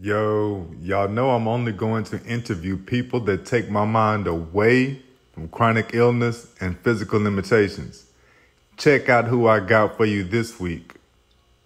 [0.00, 5.00] Yo, y'all know I'm only going to interview people that take my mind away
[5.32, 8.06] from chronic illness and physical limitations.
[8.76, 10.94] Check out who I got for you this week.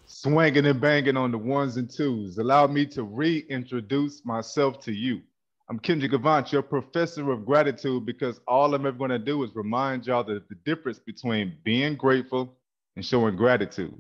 [0.05, 2.37] Swinging and banging on the ones and twos.
[2.37, 5.23] Allow me to reintroduce myself to you.
[5.71, 9.55] I'm Kendrick Avant, your professor of gratitude, because all I'm ever going to do is
[9.55, 12.59] remind y'all that the difference between being grateful
[12.95, 13.99] and showing gratitude.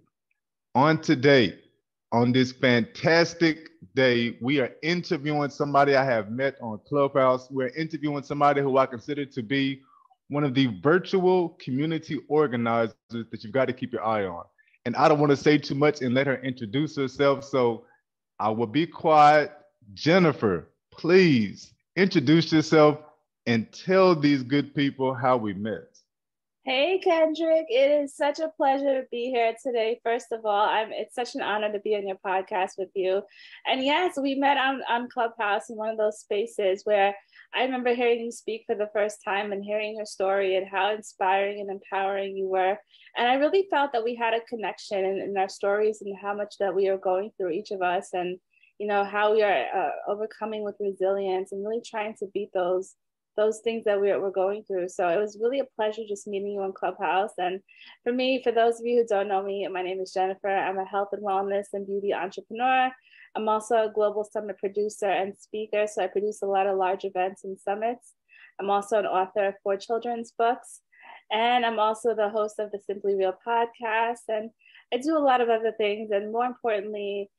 [0.75, 1.59] On today,
[2.13, 7.51] on this fantastic day, we are interviewing somebody I have met on Clubhouse.
[7.51, 9.83] We're interviewing somebody who I consider to be
[10.29, 14.45] one of the virtual community organizers that you've got to keep your eye on.
[14.87, 17.45] And I don't want to say too much and let her introduce herself.
[17.45, 17.85] So
[18.39, 19.53] I will be quiet.
[19.95, 22.99] Jennifer, please introduce yourself
[23.47, 25.98] and tell these good people how we met.
[26.69, 30.03] Hey Kendrick, it is such a pleasure to be here today.
[30.05, 33.23] First of all, I'm it's such an honor to be on your podcast with you.
[33.67, 37.17] And yes, we met on, on Clubhouse in one of those spaces where
[37.55, 40.95] I remember hearing you speak for the first time and hearing your story and how
[40.95, 42.77] inspiring and empowering you were.
[43.17, 46.35] And I really felt that we had a connection in, in our stories and how
[46.35, 48.39] much that we are going through, each of us, and
[48.77, 52.95] you know how we are uh, overcoming with resilience and really trying to beat those
[53.39, 54.89] those things that we're, going through.
[54.89, 57.31] So it was really a pleasure just meeting you on Clubhouse.
[57.39, 57.61] And
[58.03, 60.49] for me, for those of you who don't know me, my name is Jennifer.
[60.49, 62.91] I'm a health and wellness and beauty entrepreneur.
[63.37, 65.87] I'm also a global summit producer and speaker.
[65.87, 68.15] So I produce a lot of large events and summits.
[68.61, 70.81] I'm also an author of four children's books.
[71.31, 74.27] And I'm also the host of the Simply Real podcast.
[74.29, 74.51] And
[74.93, 76.11] I do a lot of other things.
[76.11, 77.31] And more importantly,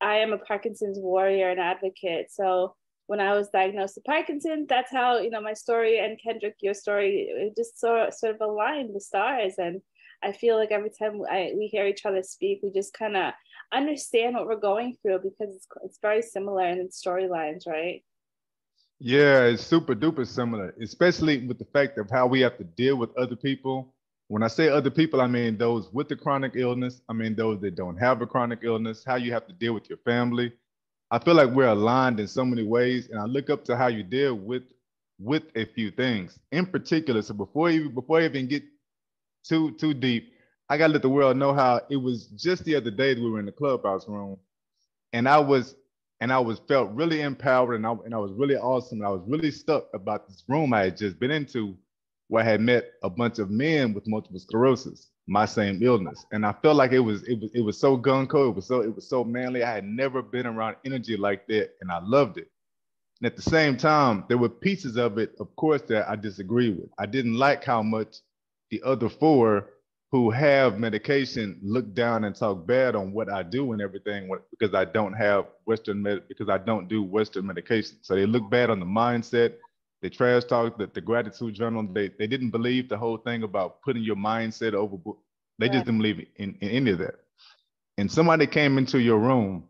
[0.00, 2.30] I am a Parkinson's warrior and advocate.
[2.30, 2.74] So
[3.08, 6.74] when I was diagnosed with Parkinson's, that's how you know my story and Kendrick, your
[6.74, 9.54] story, just sort sort of aligned the stars.
[9.56, 9.80] And
[10.22, 13.32] I feel like every time I, we hear each other speak, we just kind of
[13.72, 18.04] understand what we're going through because it's it's very similar in storylines, right?
[18.98, 22.96] Yeah, it's super duper similar, especially with the fact of how we have to deal
[22.96, 23.94] with other people.
[24.26, 27.00] When I say other people, I mean those with the chronic illness.
[27.08, 29.02] I mean those that don't have a chronic illness.
[29.06, 30.52] How you have to deal with your family
[31.10, 33.88] I feel like we're aligned in so many ways, and I look up to how
[33.88, 34.64] you deal with
[35.20, 37.22] with a few things in particular.
[37.22, 38.64] So before you before I even get
[39.44, 40.32] too too deep,
[40.68, 43.40] I gotta let the world know how it was just the other day we were
[43.40, 44.38] in the clubhouse room,
[45.12, 45.76] and I was
[46.20, 48.98] and I was felt really empowered, and I and I was really awesome.
[49.00, 51.76] And I was really stuck about this room I had just been into,
[52.28, 56.24] where I had met a bunch of men with multiple sclerosis my same illness.
[56.32, 58.48] And I felt like it was it was it was so gun ho.
[58.48, 59.62] It was so it was so manly.
[59.62, 62.50] I had never been around energy like that, and I loved it.
[63.20, 66.70] And at the same time, there were pieces of it, of course, that I disagree
[66.70, 66.88] with.
[66.98, 68.18] I didn't like how much
[68.70, 69.70] the other four
[70.10, 74.74] who have medication look down and talk bad on what I do and everything because
[74.74, 77.98] I don't have Western med because I don't do Western medication.
[78.00, 79.54] So they look bad on the mindset,
[80.00, 81.82] they trash talked the, the gratitude journal.
[81.82, 81.94] Mm-hmm.
[81.94, 84.96] They they didn't believe the whole thing about putting your mindset over.
[85.58, 87.16] They just didn't believe in, in any of that.
[87.96, 89.64] And somebody came into your room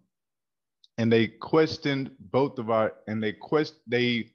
[0.98, 4.30] and they questioned both of our and they quest they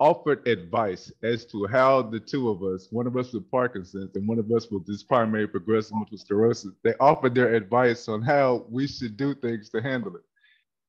[0.00, 4.26] offered advice as to how the two of us, one of us with Parkinson's and
[4.26, 8.66] one of us with this primary progressive multiple sclerosis, they offered their advice on how
[8.70, 10.22] we should do things to handle it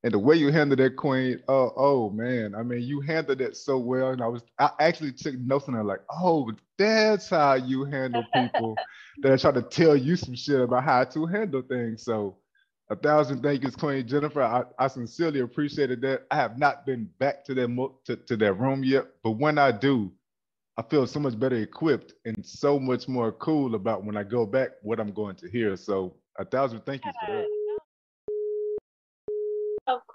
[0.05, 3.57] and the way you handled that queen, oh, oh man, I mean, you handled it
[3.57, 4.11] so well.
[4.11, 8.23] And I was, I actually took notes and I'm like, oh, that's how you handle
[8.23, 8.77] people
[9.23, 12.05] that are trying to tell you some shit about how to handle things.
[12.05, 12.37] So,
[12.91, 14.43] a thousand thank yous, Queen Jennifer.
[14.43, 16.27] I, I sincerely appreciated that.
[16.31, 19.57] I have not been back to that mo- to, to that room yet, but when
[19.57, 20.13] I do,
[20.77, 24.45] I feel so much better equipped and so much more cool about when I go
[24.45, 25.77] back what I'm going to hear.
[25.77, 27.47] So, a thousand thank yous for that.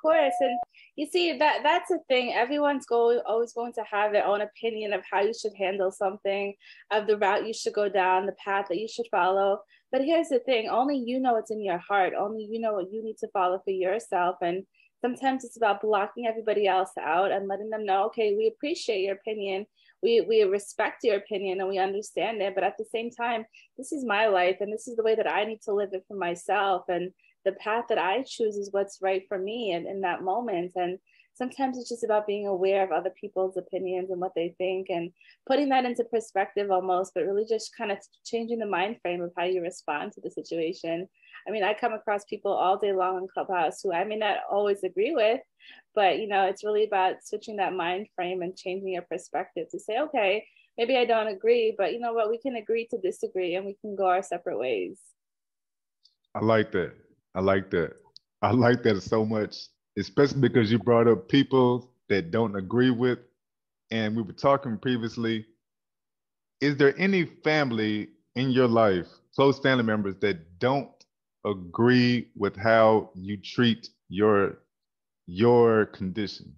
[0.01, 0.59] Course, and
[0.97, 2.33] you see that that's the thing.
[2.33, 6.55] Everyone's going always going to have their own opinion of how you should handle something,
[6.91, 9.61] of the route you should go down, the path that you should follow.
[9.93, 12.15] But here's the thing: only you know what's in your heart.
[12.19, 14.37] Only you know what you need to follow for yourself.
[14.41, 14.65] And
[15.01, 19.15] sometimes it's about blocking everybody else out and letting them know, okay, we appreciate your
[19.15, 19.67] opinion.
[20.03, 22.55] We, we respect your opinion and we understand it.
[22.55, 23.45] But at the same time,
[23.77, 26.05] this is my life and this is the way that I need to live it
[26.09, 26.85] for myself.
[26.89, 27.13] And
[27.45, 30.73] the path that I choose is what's right for me and in that moment.
[30.77, 30.99] And
[31.35, 35.11] sometimes it's just about being aware of other people's opinions and what they think and
[35.47, 39.33] putting that into perspective almost, but really just kind of changing the mind frame of
[39.37, 41.09] how you respond to the situation.
[41.49, 44.39] I mean, I come across people all day long in Clubhouse who I may not
[44.51, 45.41] always agree with,
[45.95, 49.79] but you know, it's really about switching that mind frame and changing your perspective to
[49.79, 50.45] say, okay,
[50.77, 53.77] maybe I don't agree, but you know what, we can agree to disagree and we
[53.81, 55.01] can go our separate ways.
[56.35, 56.93] I like that.
[57.35, 57.93] I like that.
[58.43, 59.57] I like that so much,
[59.99, 63.19] especially because you brought up people that don't agree with.
[63.91, 65.47] And we were talking previously.
[66.61, 70.91] Is there any family in your life, close family members, that don't
[71.45, 74.59] agree with how you treat your
[75.27, 76.55] your condition?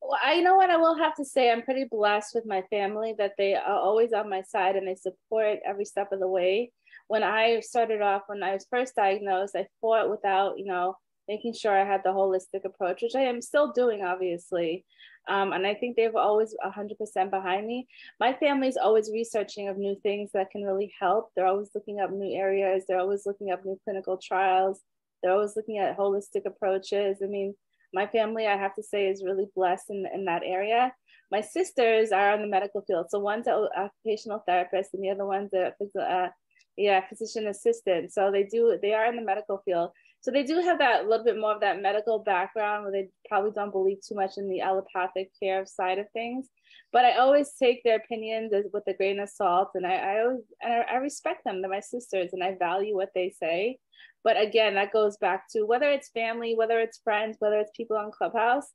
[0.00, 1.50] Well, I you know what I will have to say.
[1.50, 4.94] I'm pretty blessed with my family that they are always on my side and they
[4.94, 6.72] support every step of the way.
[7.08, 10.96] When I started off, when I was first diagnosed, I fought without, you know,
[11.28, 14.84] making sure I had the holistic approach, which I am still doing, obviously.
[15.28, 17.88] Um, and I think they've always 100% behind me.
[18.20, 21.30] My family's always researching of new things that can really help.
[21.34, 22.84] They're always looking up new areas.
[22.86, 24.80] They're always looking up new clinical trials.
[25.22, 27.18] They're always looking at holistic approaches.
[27.22, 27.54] I mean,
[27.92, 30.92] my family, I have to say, is really blessed in, in that area.
[31.32, 33.06] My sisters are in the medical field.
[33.10, 36.32] So one's an occupational therapist and the other one's a, a
[36.76, 38.12] yeah, physician assistant.
[38.12, 39.90] So they do, they are in the medical field.
[40.20, 43.52] So they do have that little bit more of that medical background where they probably
[43.52, 46.48] don't believe too much in the allopathic care side of things.
[46.92, 50.40] But I always take their opinions with a grain of salt, and I, I always
[50.62, 51.60] and I, I respect them.
[51.60, 53.78] They're my sisters, and I value what they say.
[54.24, 57.96] But again, that goes back to whether it's family, whether it's friends, whether it's people
[57.96, 58.66] on Clubhouse.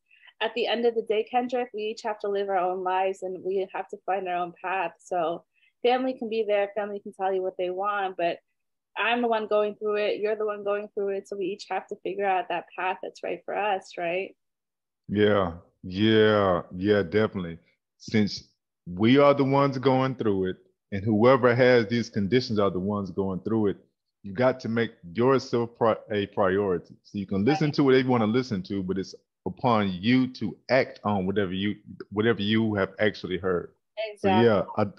[0.41, 3.23] At the end of the day, Kendrick, we each have to live our own lives,
[3.23, 4.93] and we have to find our own path.
[4.99, 5.43] So
[5.81, 8.37] family can be there, family can tell you what they want, but
[8.97, 11.27] I'm the one going through it, you're the one going through it.
[11.27, 14.35] So we each have to figure out that path that's right for us, right?
[15.07, 17.57] Yeah, yeah, yeah, definitely.
[17.97, 18.49] Since
[18.85, 20.57] we are the ones going through it,
[20.91, 23.77] and whoever has these conditions are the ones going through it,
[24.23, 25.69] you got to make yourself
[26.11, 26.95] a priority.
[27.03, 29.15] So you can listen to whatever you want to listen to, but it's
[29.47, 31.75] upon you to act on whatever you
[32.11, 33.71] whatever you have actually heard.
[33.97, 34.45] Exactly.
[34.45, 34.93] So yeah,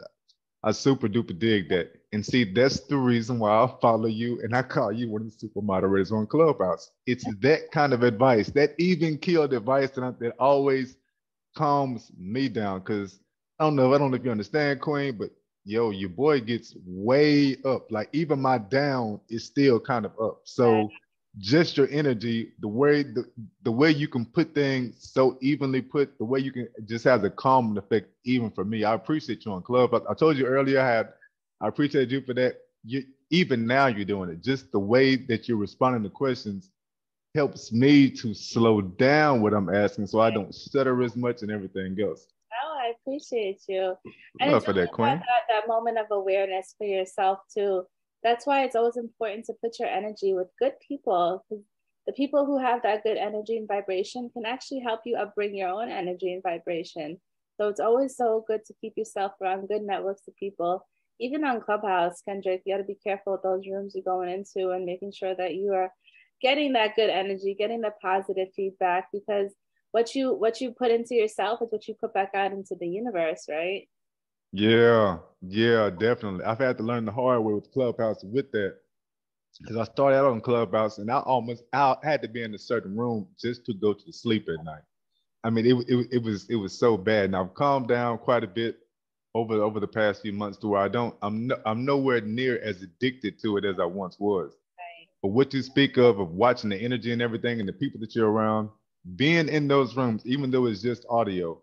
[0.65, 1.97] I, I super duper dig that.
[2.13, 5.33] And see, that's the reason why I follow you and I call you one of
[5.33, 6.91] the super moderators on Clubhouse.
[7.07, 10.97] It's that kind of advice, that even killed advice that, that always
[11.57, 12.83] calms me down.
[12.83, 13.21] Cause
[13.59, 15.31] I don't know, I don't know if you understand, Queen, but
[15.65, 17.93] yo, your boy gets way up.
[17.93, 20.41] Like even my down is still kind of up.
[20.45, 20.91] So
[21.39, 23.25] just your energy, the way the,
[23.63, 27.25] the way you can put things so evenly put, the way you can just has
[27.25, 28.85] a calming effect even for me.
[28.85, 29.95] I appreciate you on Club.
[29.95, 31.13] I, I told you earlier I had
[31.61, 32.57] I appreciate you for that.
[32.85, 34.43] You even now you're doing it.
[34.43, 36.71] Just the way that you're responding to questions
[37.35, 41.51] helps me to slow down what I'm asking so I don't stutter as much and
[41.51, 42.27] everything else.
[42.63, 43.95] Oh, I appreciate you.
[44.41, 45.09] And Love for that, Queen.
[45.09, 47.85] That, that moment of awareness for yourself too.
[48.23, 51.45] That's why it's always important to put your energy with good people
[52.07, 55.69] the people who have that good energy and vibration can actually help you upbring your
[55.69, 57.21] own energy and vibration.
[57.61, 60.85] So it's always so good to keep yourself around good networks of people
[61.21, 64.71] even on Clubhouse, Kendrick, you got to be careful with those rooms you're going into
[64.71, 65.93] and making sure that you are
[66.43, 69.53] getting that good energy, getting the positive feedback because
[69.93, 72.89] what you what you put into yourself is what you put back out into the
[72.89, 73.89] universe, right?
[74.53, 76.45] Yeah, yeah, definitely.
[76.45, 78.77] I've had to learn the hard way with Clubhouse with that
[79.61, 82.59] because I started out on Clubhouse and I almost I had to be in a
[82.59, 84.83] certain room just to go to sleep at night.
[85.45, 87.31] I mean, it, it, it was it was so bad.
[87.33, 88.79] Now I've calmed down quite a bit
[89.35, 92.61] over over the past few months to where I don't I'm no, I'm nowhere near
[92.63, 94.53] as addicted to it as I once was.
[94.79, 95.09] Right.
[95.23, 98.15] But what you speak of of watching the energy and everything and the people that
[98.17, 98.71] you're around,
[99.17, 101.62] being in those rooms, even though it's just audio,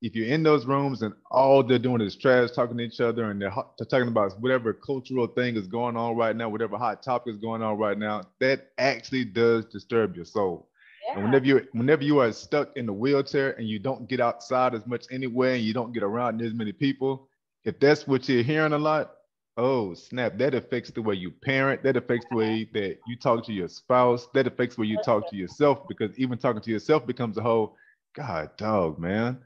[0.00, 3.30] if you're in those rooms and all they're doing is trash talking to each other
[3.30, 7.02] and they're, they're talking about whatever cultural thing is going on right now, whatever hot
[7.02, 10.68] topic is going on right now, that actually does disturb your soul.
[11.08, 11.14] Yeah.
[11.16, 14.74] And whenever you whenever you are stuck in the wheelchair and you don't get outside
[14.74, 17.28] as much anyway, and you don't get around as many people,
[17.64, 19.14] if that's what you're hearing a lot,
[19.56, 23.44] oh snap, that affects the way you parent, that affects the way that you talk
[23.46, 26.70] to your spouse, that affects the way you talk to yourself, because even talking to
[26.70, 27.74] yourself becomes a whole,
[28.14, 29.38] God dog, man.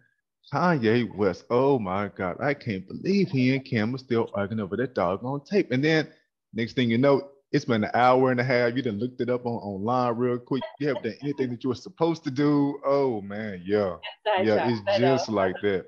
[0.52, 4.76] Kanye West, oh my God, I can't believe he and Kim are still arguing over
[4.76, 5.70] that dog on tape.
[5.72, 6.08] And then
[6.54, 8.74] next thing you know, it's been an hour and a half.
[8.74, 10.62] You done looked it up on online real quick.
[10.80, 12.78] You haven't done anything that you were supposed to do.
[12.84, 13.96] Oh man, yeah.
[14.42, 15.86] Yeah, it's just like that.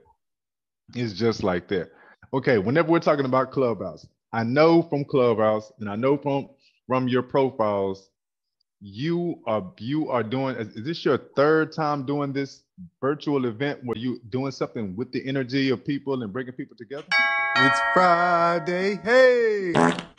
[0.95, 1.91] It's just like that.
[2.35, 6.51] Okay, whenever we're talking about Clubhouse, I know from Clubhouse and I know from
[6.89, 8.11] from your profiles,
[8.81, 12.64] you are you are doing is this your third time doing this
[13.01, 17.05] virtual event where you doing something with the energy of people and bringing people together?
[17.57, 18.97] It's Friday.
[18.97, 19.73] Hey.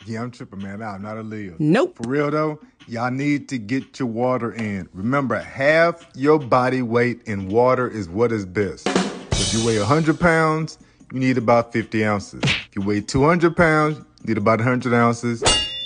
[0.06, 0.82] Yeah, I'm tripping, man.
[0.82, 1.56] I'm not a Leo.
[1.58, 1.96] Nope.
[1.96, 4.88] For real though, y'all need to get your water in.
[4.92, 8.86] Remember, half your body weight in water is what is best.
[9.32, 10.78] If you weigh 100 pounds,
[11.12, 12.40] you need about 50 ounces.
[12.44, 15.42] If you weigh 200 pounds, you need about 100 ounces.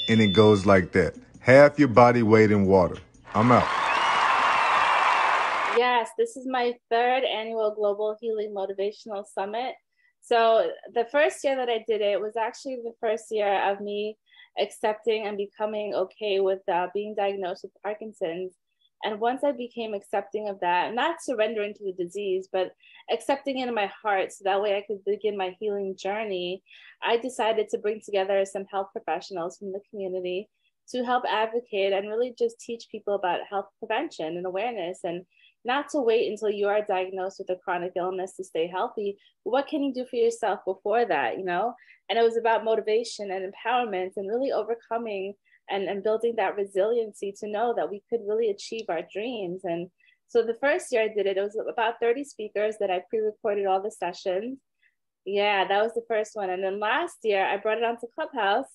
[0.08, 1.14] And it goes like that.
[1.40, 2.96] Half your body weight in water.
[3.34, 3.89] I'm out.
[5.80, 9.76] Yes, this is my third annual Global Healing Motivational Summit.
[10.20, 14.18] So, the first year that I did it was actually the first year of me
[14.60, 18.52] accepting and becoming okay with uh, being diagnosed with Parkinson's.
[19.04, 22.72] And once I became accepting of that, not surrendering to the disease, but
[23.10, 26.62] accepting it in my heart so that way I could begin my healing journey,
[27.02, 30.50] I decided to bring together some health professionals from the community
[30.90, 35.24] to help advocate and really just teach people about health prevention and awareness and
[35.64, 39.18] not to wait until you are diagnosed with a chronic illness to stay healthy.
[39.44, 41.74] What can you do for yourself before that, you know?
[42.08, 45.34] And it was about motivation and empowerment and really overcoming
[45.68, 49.60] and, and building that resiliency to know that we could really achieve our dreams.
[49.64, 49.88] And
[50.28, 53.66] so the first year I did it, it was about 30 speakers that I pre-recorded
[53.66, 54.58] all the sessions.
[55.26, 56.50] Yeah, that was the first one.
[56.50, 58.66] And then last year I brought it onto Clubhouse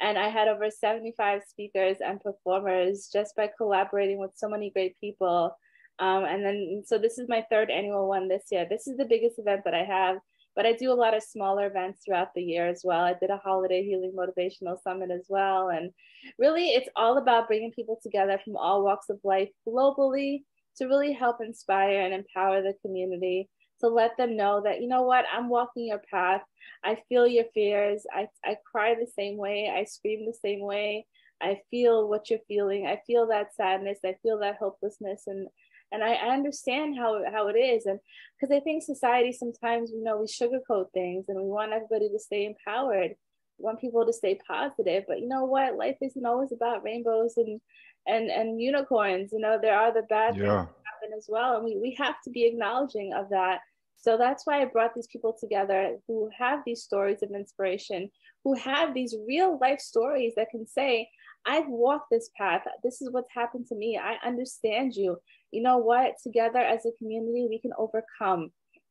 [0.00, 4.98] and I had over 75 speakers and performers just by collaborating with so many great
[5.00, 5.56] people.
[6.02, 8.66] Um, and then, so this is my third annual one this year.
[8.68, 10.18] This is the biggest event that I have
[10.54, 13.00] but I do a lot of smaller events throughout the year as well.
[13.00, 15.70] I did a holiday healing motivational summit as well.
[15.70, 15.90] And
[16.38, 20.42] really, it's all about bringing people together from all walks of life globally
[20.76, 23.48] to really help inspire and empower the community
[23.80, 26.42] to let them know that, you know what, I'm walking your path.
[26.84, 28.06] I feel your fears.
[28.12, 29.72] I, I cry the same way.
[29.74, 31.06] I scream the same way.
[31.40, 32.86] I feel what you're feeling.
[32.86, 33.98] I feel that sadness.
[34.04, 35.24] I feel that hopelessness.
[35.26, 35.48] And
[35.92, 37.86] and I, I understand how how it is.
[37.86, 38.00] And
[38.40, 42.18] because I think society sometimes you know we sugarcoat things and we want everybody to
[42.18, 43.14] stay empowered.
[43.58, 45.04] We want people to stay positive.
[45.06, 45.76] But you know what?
[45.76, 47.60] Life isn't always about rainbows and
[48.06, 49.30] and and unicorns.
[49.32, 50.64] You know there are the bad yeah.
[50.64, 51.56] things happen as well.
[51.56, 53.60] And we, we have to be acknowledging of that.
[53.96, 58.10] So that's why I brought these people together who have these stories of inspiration,
[58.42, 61.08] who have these real life stories that can say,
[61.46, 62.62] I've walked this path.
[62.82, 63.98] This is what's happened to me.
[64.02, 65.18] I understand you
[65.52, 66.14] you know what?
[66.22, 68.50] Together as a community, we can overcome.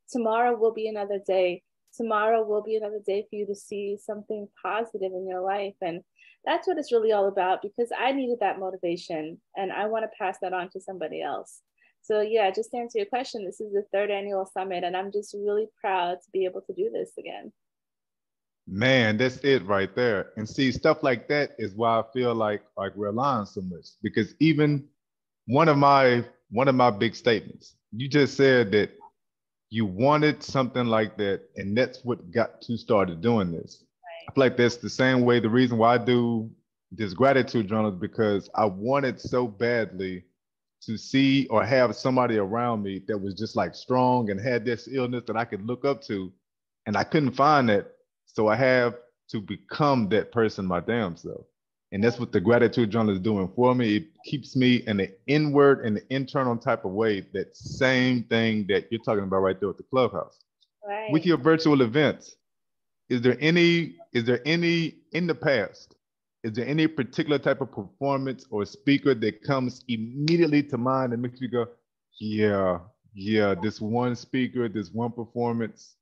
[0.09, 1.63] Tomorrow will be another day.
[1.97, 5.73] Tomorrow will be another day for you to see something positive in your life.
[5.81, 6.01] And
[6.45, 10.17] that's what it's really all about because I needed that motivation and I want to
[10.17, 11.61] pass that on to somebody else.
[12.03, 15.11] So, yeah, just to answer your question, this is the third annual summit, and I'm
[15.11, 17.53] just really proud to be able to do this again.
[18.71, 20.31] Man, that's it right there.
[20.37, 23.87] And see, stuff like that is why I feel like like we're lying so much
[24.01, 24.85] because even
[25.47, 27.75] one of my one of my big statements.
[27.91, 28.91] You just said that
[29.69, 33.83] you wanted something like that, and that's what got you started doing this.
[34.03, 34.29] Right.
[34.29, 35.41] I feel like that's the same way.
[35.41, 36.49] The reason why I do
[36.91, 40.25] this gratitude journal is because I wanted so badly
[40.83, 44.87] to see or have somebody around me that was just like strong and had this
[44.91, 46.31] illness that I could look up to,
[46.85, 47.93] and I couldn't find that.
[48.33, 48.95] So I have
[49.29, 51.45] to become that person my damn self.
[51.93, 53.97] And that's what the gratitude journal is doing for me.
[53.97, 58.65] It keeps me in the inward and the internal type of way, that same thing
[58.69, 60.39] that you're talking about right there with the clubhouse.
[60.87, 61.11] Right.
[61.11, 62.37] With your virtual events,
[63.09, 65.95] is there any, is there any in the past,
[66.45, 71.21] is there any particular type of performance or speaker that comes immediately to mind and
[71.21, 71.67] makes you go,
[72.21, 72.79] yeah,
[73.13, 75.97] yeah, this one speaker, this one performance?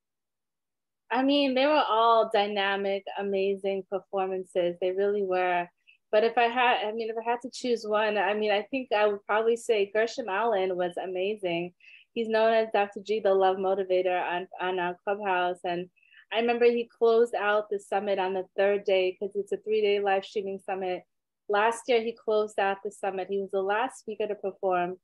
[1.11, 4.75] I mean, they were all dynamic, amazing performances.
[4.79, 5.67] They really were.
[6.11, 8.63] But if I had, I mean, if I had to choose one, I mean, I
[8.69, 11.73] think I would probably say Gershom Allen was amazing.
[12.13, 13.01] He's known as Dr.
[13.05, 15.89] G, the love motivator on on our Clubhouse, and
[16.31, 19.81] I remember he closed out the summit on the third day because it's a three
[19.81, 21.03] day live streaming summit.
[21.47, 23.27] Last year, he closed out the summit.
[23.29, 24.97] He was the last speaker to perform,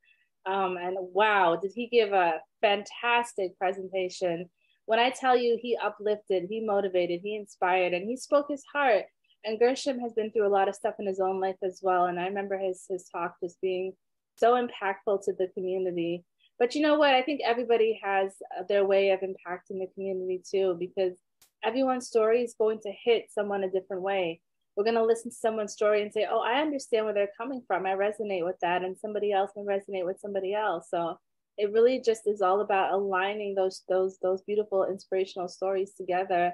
[0.45, 4.49] um, and wow, did he give a fantastic presentation!
[4.85, 9.05] When I tell you, he uplifted, he motivated, he inspired, and he spoke his heart
[9.45, 12.05] and Gershom has been through a lot of stuff in his own life as well.
[12.05, 13.93] And I remember his his talk just being
[14.37, 16.25] so impactful to the community.
[16.57, 17.13] But you know what?
[17.13, 21.17] I think everybody has uh, their way of impacting the community too, because
[21.63, 24.41] everyone's story is going to hit someone a different way.
[24.75, 27.61] We're going to listen to someone's story and say, "Oh, I understand where they're coming
[27.67, 27.85] from.
[27.85, 30.87] I resonate with that," and somebody else may resonate with somebody else.
[30.89, 31.19] So
[31.57, 36.53] it really just is all about aligning those those those beautiful inspirational stories together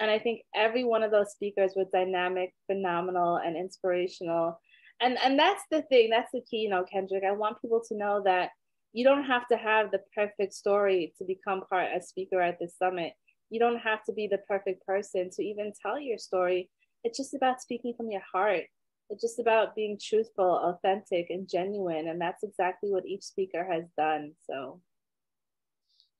[0.00, 4.60] and I think every one of those speakers was dynamic, phenomenal, and inspirational.
[5.00, 7.24] And and that's the thing, that's the key, you know, Kendrick.
[7.26, 8.50] I want people to know that
[8.92, 12.76] you don't have to have the perfect story to become part a speaker at this
[12.78, 13.12] summit.
[13.50, 16.70] You don't have to be the perfect person to even tell your story.
[17.04, 18.64] It's just about speaking from your heart.
[19.12, 22.08] It's just about being truthful, authentic, and genuine.
[22.08, 24.32] And that's exactly what each speaker has done.
[24.48, 24.80] So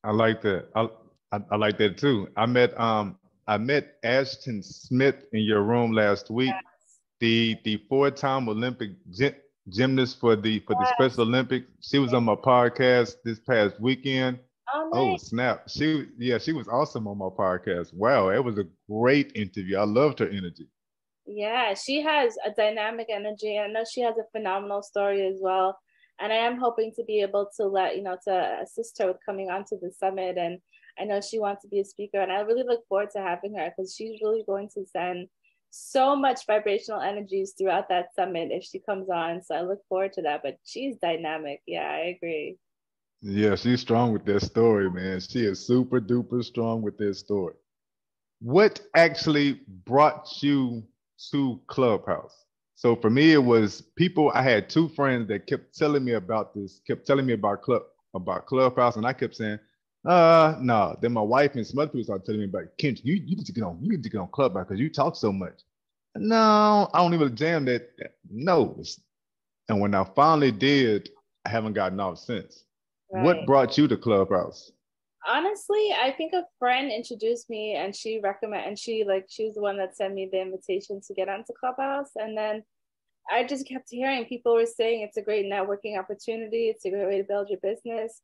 [0.04, 0.68] I like that.
[0.74, 0.88] I,
[1.32, 2.28] I, I like that too.
[2.36, 3.16] I met um
[3.48, 6.98] I met Ashton Smith in your room last week, yes.
[7.20, 8.90] the the four-time Olympic
[9.70, 11.66] gymnast for the for the Special Olympics.
[11.80, 14.38] She was on my podcast this past weekend.
[14.74, 15.70] Oh, Oh snap!
[15.70, 17.94] She yeah, she was awesome on my podcast.
[17.94, 19.78] Wow, it was a great interview.
[19.78, 20.66] I loved her energy.
[21.26, 23.58] Yeah, she has a dynamic energy.
[23.58, 25.78] I know she has a phenomenal story as well.
[26.20, 29.24] And I am hoping to be able to let, you know, to assist her with
[29.24, 30.36] coming onto the summit.
[30.36, 30.58] And
[30.98, 32.20] I know she wants to be a speaker.
[32.20, 35.28] And I really look forward to having her because she's really going to send
[35.70, 39.42] so much vibrational energies throughout that summit if she comes on.
[39.42, 40.42] So I look forward to that.
[40.42, 41.62] But she's dynamic.
[41.66, 42.58] Yeah, I agree.
[43.20, 45.20] Yeah, she's strong with that story, man.
[45.20, 47.54] She is super duper strong with this story.
[48.40, 50.82] What actually brought you
[51.32, 52.44] to Clubhouse?
[52.76, 54.32] So for me, it was people.
[54.34, 57.82] I had two friends that kept telling me about this, kept telling me about club
[58.14, 59.58] about Clubhouse, and I kept saying,
[60.08, 63.04] "Uh, no." Then my wife and some other people started telling me about Kent.
[63.04, 63.78] You you need to get on.
[63.82, 65.62] You need to get on Clubhouse because you talk so much.
[66.16, 67.90] No, I don't even jam that.
[68.30, 68.82] No.
[69.68, 71.10] And when I finally did,
[71.46, 72.64] I haven't gotten off since.
[73.10, 74.72] What brought you to Clubhouse?
[75.26, 79.54] Honestly, I think a friend introduced me and she recommend and she like she was
[79.54, 82.10] the one that sent me the invitation to get onto Clubhouse.
[82.16, 82.64] And then
[83.30, 87.06] I just kept hearing people were saying it's a great networking opportunity, it's a great
[87.06, 88.20] way to build your business.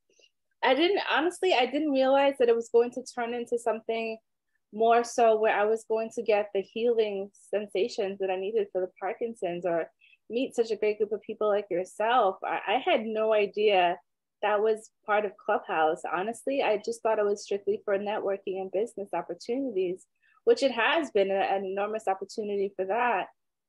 [0.65, 4.19] I didn't honestly, I didn't realize that it was going to turn into something
[4.73, 8.81] more so where I was going to get the healing sensations that I needed for
[8.81, 9.91] the Parkinson's or
[10.29, 12.37] meet such a great group of people like yourself.
[12.45, 13.99] I, I had no idea
[14.43, 16.03] that was part of Clubhouse.
[16.11, 20.07] Honestly, I just thought it was strictly for networking and business opportunities,
[20.45, 23.27] which it has been an enormous opportunity for that.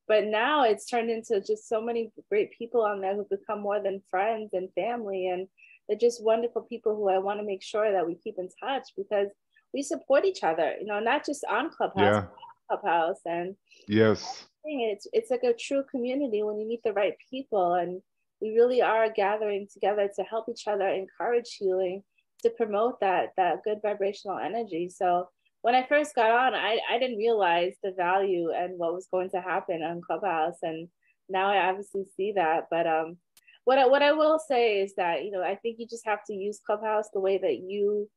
[0.08, 3.82] But now it's turned into just so many great people on there who've become more
[3.82, 5.28] than friends and family.
[5.28, 5.48] And
[5.88, 8.84] they're just wonderful people who I want to make sure that we keep in touch
[8.98, 9.28] because
[9.74, 12.26] we support each other, you know, not just on Clubhouse, Yeah.
[12.68, 13.20] Clubhouse.
[13.26, 13.56] And
[13.88, 14.46] Yes.
[14.66, 18.02] It's it's like a true community when you meet the right people, and
[18.42, 22.04] we really are gathering together to help each other, encourage healing,
[22.44, 24.90] to promote that that good vibrational energy.
[24.90, 25.30] So
[25.62, 29.30] when I first got on, I I didn't realize the value and what was going
[29.32, 30.88] to happen on Clubhouse, and
[31.30, 32.66] now I obviously see that.
[32.72, 33.18] But um,
[33.66, 36.24] what I, what I will say is that you know I think you just have
[36.28, 38.10] to use Clubhouse the way that you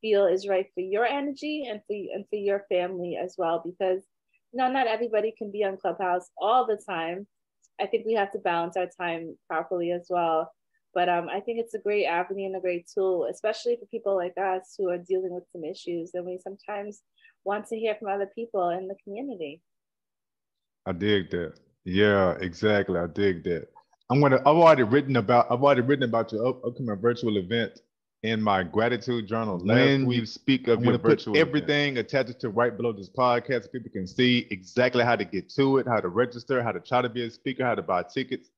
[0.00, 4.02] feel is right for your energy and for and for your family as well because
[4.52, 7.26] you know, not everybody can be on Clubhouse all the time.
[7.80, 10.50] I think we have to balance our time properly as well.
[10.92, 14.16] But um, I think it's a great avenue and a great tool, especially for people
[14.16, 17.02] like us who are dealing with some issues and we sometimes
[17.44, 19.62] want to hear from other people in the community.
[20.86, 21.54] I dig that.
[21.84, 22.98] Yeah, exactly.
[22.98, 23.68] I dig that.
[24.10, 24.38] I'm gonna.
[24.40, 25.46] I've already written about.
[25.50, 27.80] I've already written about your upcoming virtual event
[28.22, 29.58] in my gratitude journal.
[29.58, 33.08] when we speak of I'm your gonna put virtual everything attached to right below this
[33.08, 36.72] podcast, so people can see exactly how to get to it, how to register, how
[36.72, 38.50] to try to be a speaker, how to buy tickets.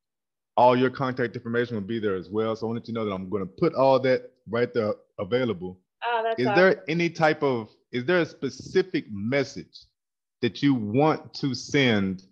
[0.57, 2.55] All your contact information will be there as well.
[2.57, 4.94] So I wanted you to know that I'm going to put all that right there
[5.18, 5.81] available.
[6.05, 6.57] Oh, that's Is awesome.
[6.61, 7.70] there any type of?
[7.90, 9.87] Is there a specific message
[10.42, 12.25] that you want to send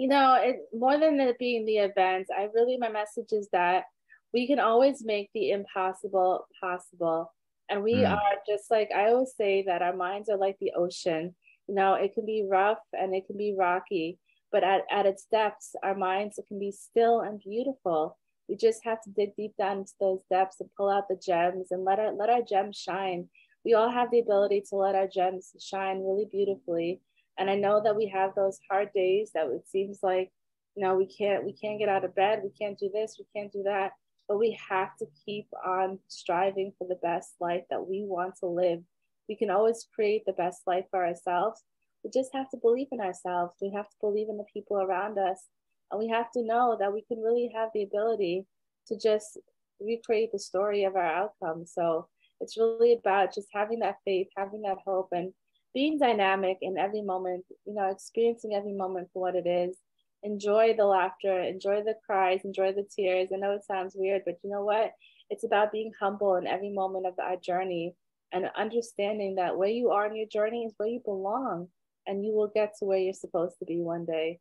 [0.00, 3.84] you know, it more than it being the event, I really my message is that
[4.32, 7.34] we can always make the impossible possible.
[7.68, 8.12] And we Mm.
[8.14, 11.36] are just like I always say that our minds are like the ocean.
[11.66, 14.18] You know, it can be rough and it can be rocky,
[14.50, 18.16] but at, at its depths, our minds can be still and beautiful.
[18.48, 21.72] We just have to dig deep down into those depths and pull out the gems
[21.72, 23.28] and let our let our gems shine.
[23.66, 27.02] We all have the ability to let our gems shine really beautifully.
[27.40, 30.30] And I know that we have those hard days that it seems like,
[30.76, 33.24] you know, we can't we can't get out of bed, we can't do this, we
[33.34, 33.92] can't do that.
[34.28, 38.46] But we have to keep on striving for the best life that we want to
[38.46, 38.80] live.
[39.26, 41.62] We can always create the best life for ourselves.
[42.04, 43.54] We just have to believe in ourselves.
[43.60, 45.46] We have to believe in the people around us.
[45.90, 48.46] And we have to know that we can really have the ability
[48.88, 49.38] to just
[49.80, 51.64] recreate the story of our outcome.
[51.66, 52.06] So
[52.40, 55.32] it's really about just having that faith, having that hope, and
[55.74, 59.76] being dynamic in every moment, you know, experiencing every moment for what it is.
[60.22, 63.30] Enjoy the laughter, enjoy the cries, enjoy the tears.
[63.32, 64.92] I know it sounds weird, but you know what?
[65.30, 67.94] It's about being humble in every moment of our journey
[68.32, 71.68] and understanding that where you are in your journey is where you belong
[72.06, 74.40] and you will get to where you're supposed to be one day.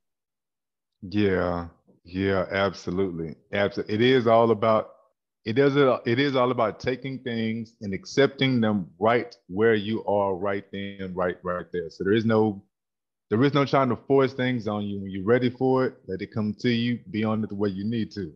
[1.01, 1.67] Yeah,
[2.03, 3.35] yeah, absolutely.
[3.53, 3.95] Absolutely.
[3.95, 4.91] It is all about
[5.45, 10.03] it is a, it is all about taking things and accepting them right where you
[10.05, 11.89] are right then, right right there.
[11.89, 12.63] So there is no
[13.29, 14.99] there is no trying to force things on you.
[14.99, 17.69] When you're ready for it, let it come to you, be on it the way
[17.69, 18.33] you need to.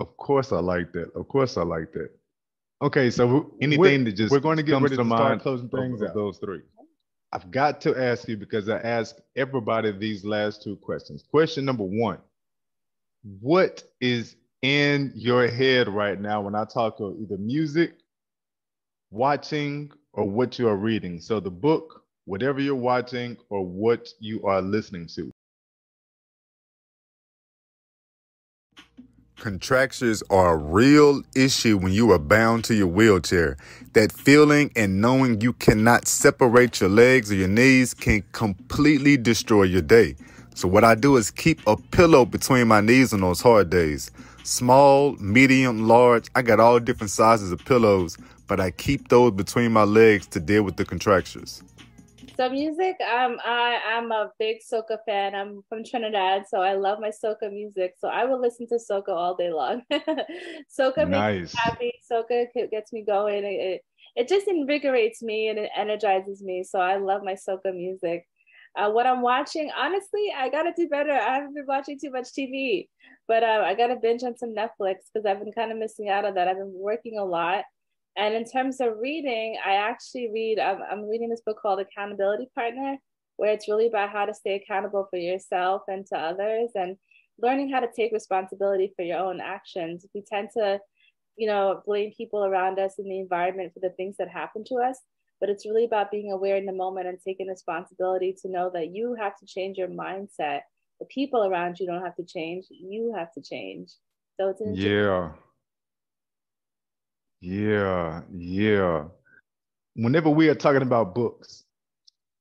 [0.00, 1.12] Of course I like that.
[1.14, 2.10] Of course I like that.
[2.82, 6.02] Okay, so anything that just we're going to get ready to to start closing things
[6.02, 6.14] out.
[6.14, 6.62] those three.
[7.32, 11.24] I've got to ask you because I ask everybody these last two questions.
[11.30, 12.18] Question number one
[13.40, 17.94] What is in your head right now when I talk of either music,
[19.10, 21.20] watching, or what you are reading?
[21.20, 25.30] So the book, whatever you're watching, or what you are listening to.
[29.36, 33.56] Contractures are a real issue when you are bound to your wheelchair.
[33.92, 39.64] That feeling and knowing you cannot separate your legs or your knees can completely destroy
[39.64, 40.14] your day.
[40.54, 44.12] So, what I do is keep a pillow between my knees on those hard days.
[44.44, 48.16] Small, medium, large, I got all different sizes of pillows,
[48.48, 51.62] but I keep those between my legs to deal with the contractures.
[52.36, 55.34] So music, um, I I'm a big soca fan.
[55.34, 57.94] I'm from Trinidad, so I love my soca music.
[57.98, 59.82] So I will listen to soca all day long.
[59.92, 61.40] soca nice.
[61.40, 61.92] makes me happy.
[62.10, 63.44] Soca gets me going.
[63.44, 63.84] It, it,
[64.16, 66.64] it just invigorates me and it energizes me.
[66.64, 68.26] So I love my soca music.
[68.74, 71.12] Uh, what I'm watching, honestly, I gotta do better.
[71.12, 72.88] I haven't been watching too much TV,
[73.28, 76.24] but uh, I gotta binge on some Netflix because I've been kind of missing out
[76.24, 76.48] on that.
[76.48, 77.64] I've been working a lot
[78.16, 82.50] and in terms of reading, I actually read, I'm, I'm reading this book called Accountability
[82.54, 82.98] Partner,
[83.36, 86.96] where it's really about how to stay accountable for yourself and to others and
[87.40, 90.04] learning how to take responsibility for your own actions.
[90.14, 90.78] We tend to,
[91.36, 94.74] you know, blame people around us in the environment for the things that happen to
[94.76, 94.98] us.
[95.40, 98.94] But it's really about being aware in the moment and taking responsibility to know that
[98.94, 100.60] you have to change your mindset.
[101.02, 103.90] The people around you don't have to change, you have to change.
[104.38, 105.32] So it's an yeah
[107.42, 109.06] yeah, yeah.
[109.96, 111.64] Whenever we are talking about books,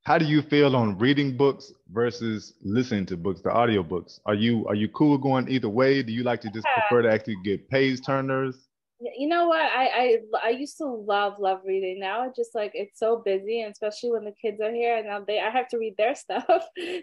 [0.04, 4.20] how do you feel on reading books versus listening to books, the audio books?
[4.28, 6.04] Are you are you cool going either way?
[6.04, 6.84] Do you like to just yeah.
[6.88, 8.68] prefer to actually get page turners?
[9.02, 9.62] You know what?
[9.64, 12.00] I, I I used to love love reading.
[12.00, 15.08] Now it's just like it's so busy, and especially when the kids are here, and
[15.08, 16.46] now they I have to read their stuff.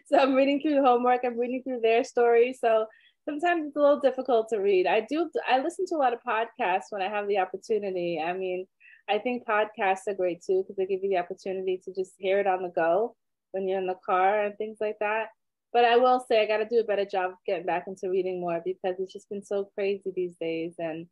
[0.07, 1.23] so I'm reading through homework.
[1.25, 2.59] I'm reading through their stories.
[2.61, 2.87] So
[3.25, 4.87] sometimes it's a little difficult to read.
[4.87, 8.23] I do I listen to a lot of podcasts when I have the opportunity.
[8.25, 8.67] I mean,
[9.09, 12.39] I think podcasts are great too because they give you the opportunity to just hear
[12.39, 13.17] it on the go
[13.53, 15.29] when you're in the car and things like that.
[15.73, 18.09] But I will say I got to do a better job of getting back into
[18.09, 20.75] reading more because it's just been so crazy these days.
[20.79, 21.07] And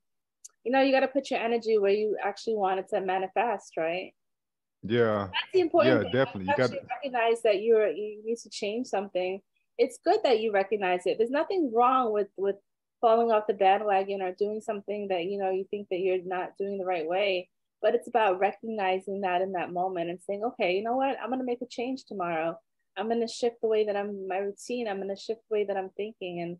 [0.66, 3.72] you know, you got to put your energy where you actually want it to manifest,
[3.78, 4.12] right?
[4.82, 5.28] Yeah.
[5.32, 6.12] That's the important yeah, thing.
[6.12, 6.50] definitely.
[6.50, 9.40] You, got to recognize that you're you need to change something
[9.78, 11.18] it's good that you recognize it.
[11.18, 12.56] There's nothing wrong with with
[13.00, 16.56] falling off the bandwagon or doing something that you know you think that you're not
[16.58, 17.48] doing the right way.
[17.82, 21.16] But it's about recognizing that in that moment and saying, okay, you know what?
[21.22, 22.58] I'm gonna make a change tomorrow.
[22.96, 24.88] I'm gonna shift the way that I'm my routine.
[24.88, 26.56] I'm gonna shift the way that I'm thinking, and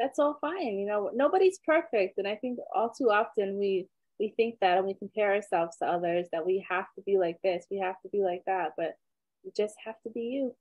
[0.00, 0.78] that's all fine.
[0.78, 3.86] You know, nobody's perfect, and I think all too often we
[4.18, 7.38] we think that and we compare ourselves to others that we have to be like
[7.42, 8.94] this, we have to be like that, but
[9.42, 10.54] you just have to be you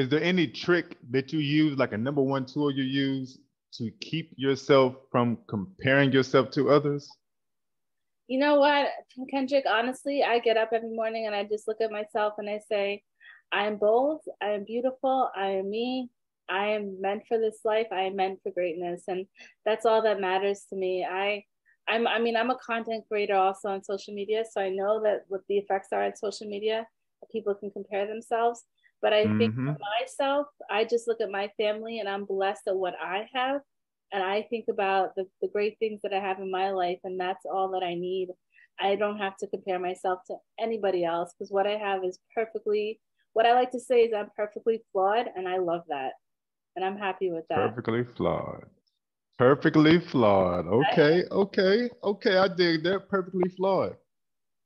[0.00, 3.38] is there any trick that you use, like a number one tool you use
[3.74, 7.08] to keep yourself from comparing yourself to others?
[8.26, 8.88] You know what,
[9.30, 12.60] Kendrick, honestly, I get up every morning and I just look at myself and I
[12.68, 13.02] say,
[13.52, 16.08] I am bold, I am beautiful, I am me,
[16.50, 19.04] I am meant for this life, I am meant for greatness.
[19.08, 19.26] And
[19.64, 21.06] that's all that matters to me.
[21.08, 21.44] I
[21.88, 25.22] I'm I mean, I'm a content creator also on social media, so I know that
[25.28, 26.86] what the effects are on social media,
[27.32, 28.64] people can compare themselves.
[29.02, 29.38] But I mm-hmm.
[29.38, 33.26] think for myself, I just look at my family and I'm blessed at what I
[33.32, 33.62] have.
[34.12, 37.18] And I think about the, the great things that I have in my life, and
[37.18, 38.28] that's all that I need.
[38.78, 43.00] I don't have to compare myself to anybody else because what I have is perfectly,
[43.34, 46.12] what I like to say is I'm perfectly flawed, and I love that.
[46.76, 47.56] And I'm happy with that.
[47.56, 48.64] Perfectly flawed.
[49.38, 50.66] Perfectly flawed.
[50.66, 52.36] Okay, okay, okay.
[52.38, 53.08] I dig that.
[53.10, 53.96] Perfectly flawed.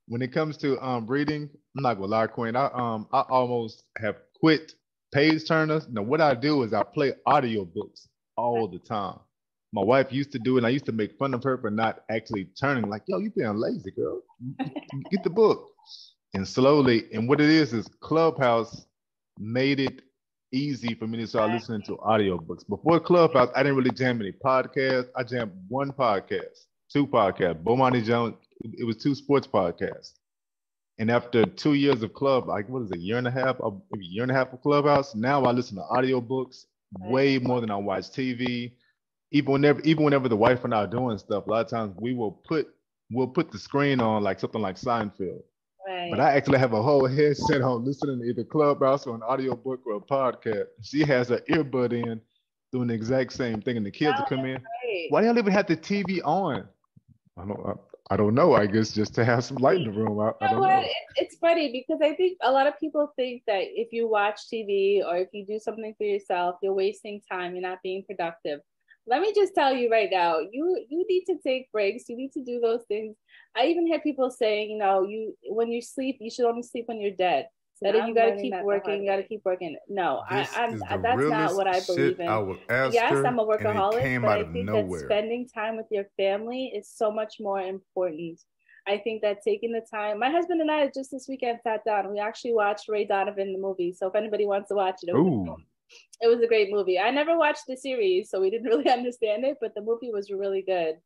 [0.08, 2.56] When it comes to um reading, I'm not gonna lie, Queen.
[2.56, 4.74] I um I almost have quit
[5.14, 5.88] page turners.
[5.90, 9.18] Now what I do is I play audiobooks all the time.
[9.72, 11.70] My wife used to do it, and I used to make fun of her for
[11.70, 12.88] not actually turning.
[12.90, 14.22] Like, yo, you being lazy, girl.
[15.10, 15.70] Get the book.
[16.34, 18.86] And slowly, and what it is is Clubhouse
[19.38, 20.02] made it
[20.54, 22.66] easy for me to start listening to audiobooks.
[22.68, 25.08] Before Clubhouse, I didn't really jam any podcasts.
[25.16, 27.62] I jammed one podcast, two podcasts.
[27.62, 30.14] Bomani Jones, it was two sports podcasts.
[30.98, 33.58] And after two years of club, like what is it, a year and a half,
[33.60, 36.66] a year and a half of Clubhouse, now I listen to audiobooks
[37.00, 38.72] way more than I watch TV.
[39.32, 41.96] Even whenever, even whenever the wife and I are doing stuff, a lot of times
[42.00, 42.68] we will put
[43.10, 45.42] we'll put the screen on like something like Seinfeld.
[45.86, 46.10] Right.
[46.10, 49.80] But I actually have a whole headset on listening to either Clubhouse or an audiobook
[49.86, 50.66] or a podcast.
[50.82, 52.20] She has her earbud in
[52.72, 54.62] doing the exact same thing, and the kids oh, will come in.
[55.10, 56.66] Why do y'all even have the TV on?
[57.36, 57.78] I don't.
[58.10, 58.52] I don't know.
[58.52, 60.20] I guess just to have some light in the room.
[60.20, 60.80] I, I don't know.
[60.80, 64.40] It, it's funny because I think a lot of people think that if you watch
[64.52, 67.54] TV or if you do something for yourself, you're wasting time.
[67.54, 68.60] You're not being productive.
[69.06, 72.08] Let me just tell you right now, you you need to take breaks.
[72.08, 73.16] You need to do those things.
[73.56, 76.84] I even hear people saying, you know, you when you sleep, you should only sleep
[76.88, 77.48] when you're dead.
[77.82, 79.76] That if you got to keep working, you got to keep working.
[79.88, 82.28] No, I, I'm, that's not what I believe in.
[82.28, 82.38] I
[82.94, 85.00] yes, I'm a workaholic, but I think nowhere.
[85.00, 88.40] that spending time with your family is so much more important.
[88.86, 92.10] I think that taking the time, my husband and I just this weekend sat down.
[92.12, 93.92] We actually watched Ray Donovan the movie.
[93.92, 95.58] So if anybody wants to watch it, it was,
[96.20, 96.98] it was a great movie.
[96.98, 100.30] I never watched the series, so we didn't really understand it, but the movie was
[100.30, 100.96] really good.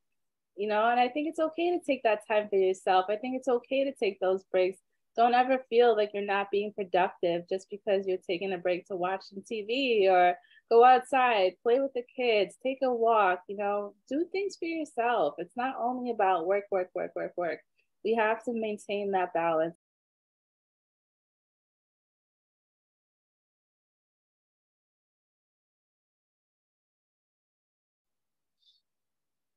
[0.57, 3.07] You know, and I think it's okay to take that time for yourself.
[3.09, 4.79] I think it's okay to take those breaks
[5.19, 8.95] don't ever feel like you're not being productive just because you're taking a break to
[8.95, 10.37] watch some TV or
[10.71, 15.35] go outside, play with the kids, take a walk, you know, do things for yourself.
[15.39, 17.59] It's not only about work, work, work, work, work.
[18.05, 19.77] We have to maintain that balance.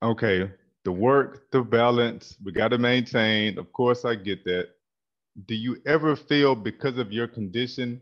[0.04, 0.52] Okay,
[0.84, 3.58] the work, the balance, we got to maintain.
[3.58, 4.70] Of course, I get that
[5.46, 8.02] do you ever feel because of your condition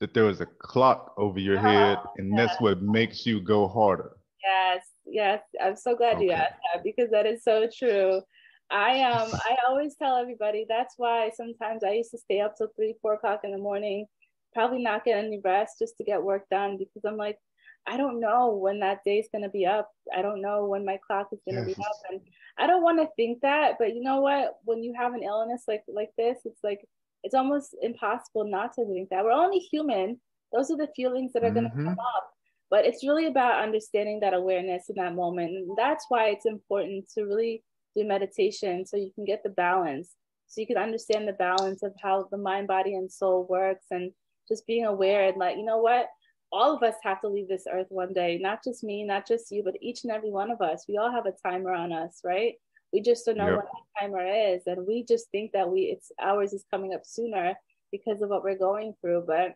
[0.00, 2.48] that there is a clock over your oh, head and yes.
[2.48, 4.16] that's what makes you go harder?
[4.42, 5.42] Yes, yes.
[5.62, 6.26] I'm so glad okay.
[6.26, 8.22] you asked that because that is so true.
[8.70, 12.68] I um I always tell everybody that's why sometimes I used to stay up till
[12.74, 14.06] three, four o'clock in the morning,
[14.54, 17.38] probably not get any rest just to get work done because I'm like,
[17.86, 19.90] I don't know when that day's gonna be up.
[20.16, 21.76] I don't know when my clock is gonna yes.
[21.76, 21.96] be up.
[22.10, 22.20] And
[22.58, 24.58] I don't want to think that, but you know what?
[24.64, 26.86] When you have an illness like like this, it's like
[27.22, 29.24] it's almost impossible not to think that.
[29.24, 30.20] We're only human.
[30.52, 31.88] Those are the feelings that are gonna mm-hmm.
[31.88, 32.30] come up.
[32.70, 35.50] But it's really about understanding that awareness in that moment.
[35.50, 37.64] And that's why it's important to really
[37.96, 40.14] do meditation so you can get the balance.
[40.46, 44.12] So you can understand the balance of how the mind, body, and soul works and
[44.48, 46.06] just being aware and like, you know what?
[46.52, 49.50] All of us have to leave this earth one day, not just me, not just
[49.50, 50.84] you, but each and every one of us.
[50.88, 52.54] We all have a timer on us, right?
[52.92, 53.56] We just don't know yep.
[53.56, 54.62] what that timer is.
[54.66, 57.54] And we just think that we it's ours is coming up sooner
[57.92, 59.24] because of what we're going through.
[59.26, 59.54] But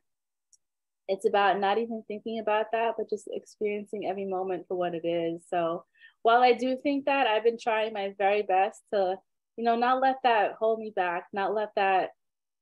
[1.09, 5.07] it's about not even thinking about that, but just experiencing every moment for what it
[5.07, 5.43] is.
[5.49, 5.85] So
[6.23, 9.17] while I do think that, I've been trying my very best to,
[9.57, 12.11] you know, not let that hold me back, not let that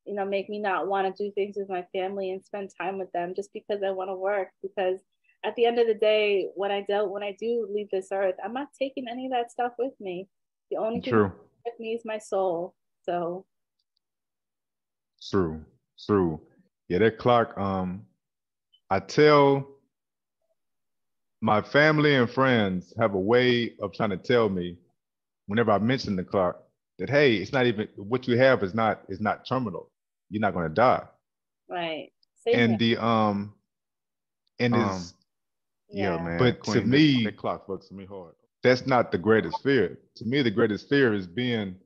[0.04, 2.98] you know, make me not want to do things with my family and spend time
[2.98, 4.48] with them just because I want to work.
[4.62, 5.00] Because
[5.44, 8.36] at the end of the day, when I dealt when I do leave this earth,
[8.44, 10.28] I'm not taking any of that stuff with me.
[10.70, 11.28] The only True.
[11.28, 11.32] thing
[11.64, 12.74] with me is my soul.
[13.04, 13.46] So
[15.30, 15.64] True.
[16.04, 16.40] True.
[16.88, 18.04] Yeah, that clock, um,
[18.90, 19.68] I tell
[21.40, 24.76] my family and friends have a way of trying to tell me
[25.46, 26.62] whenever I mention the clock
[26.98, 29.91] that hey, it's not even what you have is not is not terminal
[30.32, 31.04] you're not going to die.
[31.68, 32.10] Right.
[32.44, 32.96] Same and here.
[32.96, 33.54] the um,
[34.58, 35.14] and um, is
[35.90, 36.38] yeah, yeah, man.
[36.38, 38.34] But Queen, to me, that clock fucks me hard.
[38.62, 39.98] That's not the greatest fear.
[40.16, 41.76] To me, the greatest fear is being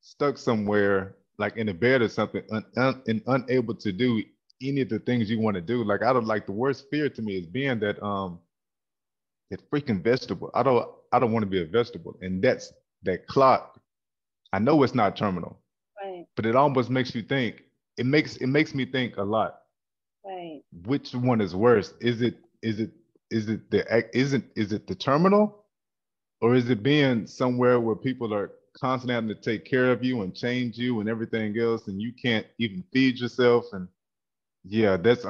[0.00, 4.22] stuck somewhere, like in a bed or something, un, un, and unable to do
[4.62, 5.84] any of the things you want to do.
[5.84, 8.40] Like I don't like the worst fear to me is being that um
[9.50, 10.50] that freaking vegetable.
[10.54, 12.72] I don't I don't want to be a vegetable, and that's
[13.04, 13.80] that clock.
[14.52, 15.60] I know it's not terminal,
[16.02, 16.26] right?
[16.34, 17.62] But it almost makes you think
[17.96, 19.60] it makes it makes me think a lot.
[20.24, 20.62] Right.
[20.84, 21.94] Which one is worse?
[22.00, 22.90] Is it is it
[23.30, 25.64] is it the isn't is it the terminal,
[26.40, 30.22] or is it being somewhere where people are constantly having to take care of you
[30.22, 33.66] and change you and everything else, and you can't even feed yourself?
[33.72, 33.88] And
[34.64, 35.24] yeah, that's.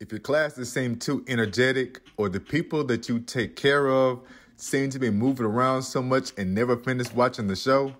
[0.00, 4.20] If your classes seem too energetic, or the people that you take care of
[4.56, 7.94] seem to be moving around so much and never finish watching the show,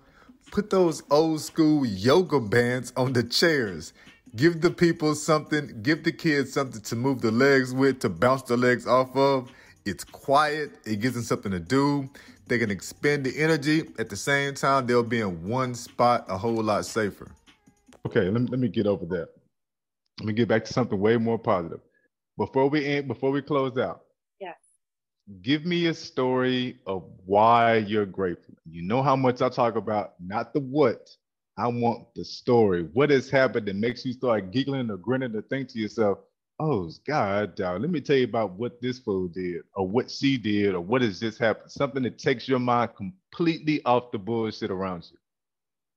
[0.53, 3.95] Put those old school yoga bands on the chairs.
[4.37, 8.43] Give the people something, give the kids something to move the legs with, to bounce
[8.43, 9.51] the legs off of.
[9.87, 12.07] It's quiet, it gives them something to do.
[12.49, 13.85] They can expend the energy.
[13.99, 17.31] At the same time, they'll be in one spot a whole lot safer.
[18.05, 19.29] Okay, let me, let me get over that.
[20.21, 21.81] Let me get back to something way more positive.
[22.37, 24.03] Before we end, before we close out,
[25.41, 28.55] give me a story of why you're grateful.
[28.71, 31.09] You know how much I talk about, not the what.
[31.57, 32.89] I want the story.
[32.93, 36.19] What has happened that makes you start giggling or grinning to think to yourself,
[36.61, 40.75] oh, God, let me tell you about what this fool did or what she did
[40.75, 41.71] or what has just happened.
[41.71, 45.19] Something that takes your mind completely off the bullshit around you.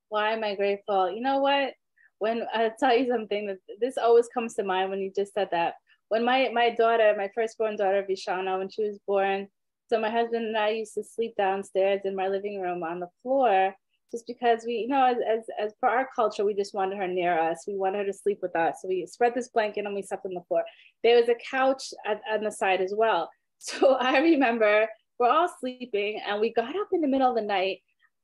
[0.10, 1.12] Why am I grateful?
[1.12, 1.74] You know what?
[2.19, 5.50] When I tell you something, that this always comes to mind when you just said
[5.52, 5.76] that
[6.10, 9.48] when my my daughter, my firstborn daughter Vishana, when she was born,
[9.88, 13.10] So my husband and I used to sleep downstairs in my living room on the
[13.22, 13.76] floor
[14.12, 17.08] just because we, you know, as, as, as for our culture, we just wanted her
[17.08, 17.65] near us.
[17.68, 18.78] We wanted her to sleep with us.
[18.82, 20.63] So we spread this blanket and we slept on the floor.
[21.04, 23.30] There was a couch at, on the side as well.
[23.58, 24.86] So I remember
[25.18, 27.80] we're all sleeping and we got up in the middle of the night.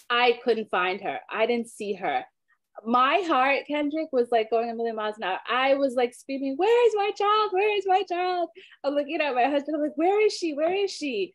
[0.09, 1.19] I couldn't find her.
[1.31, 2.25] I didn't see her.
[2.85, 5.39] My heart, Kendrick, was like going a million miles an hour.
[5.49, 7.51] I was like screaming, Where is my child?
[7.51, 8.49] Where is my child?
[8.83, 9.75] I'm looking at my husband.
[9.75, 10.53] I'm like, Where is she?
[10.53, 11.33] Where is she?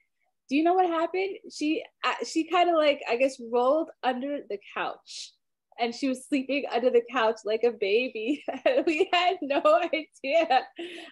[0.48, 1.36] do you know what happened?
[1.52, 5.32] She uh, she kind of like I guess rolled under the couch
[5.78, 8.42] and she was sleeping under the couch like a baby.
[8.86, 10.62] we had no idea.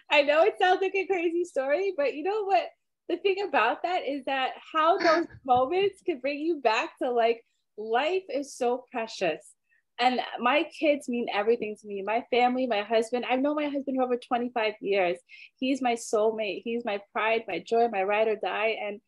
[0.09, 2.67] I know it sounds like a crazy story, but you know what?
[3.09, 7.43] The thing about that is that how those moments can bring you back to like
[7.77, 9.54] life is so precious.
[9.99, 12.01] And my kids mean everything to me.
[12.01, 13.25] My family, my husband.
[13.29, 15.17] I've known my husband for over 25 years.
[15.57, 16.63] He's my soulmate.
[16.65, 18.77] He's my pride, my joy, my ride or die.
[18.81, 18.99] And